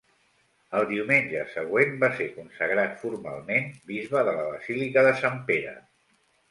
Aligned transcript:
El 0.77 0.85
diumenge 0.91 1.43
següent, 1.57 1.93
va 2.05 2.09
ser 2.21 2.27
consagrat 2.39 2.99
formalment 3.03 3.71
bisbe 3.93 4.27
de 4.31 4.37
la 4.43 4.51
basílica 4.53 5.07
de 5.11 5.15
Sant 5.25 5.41
Pere. 5.55 5.81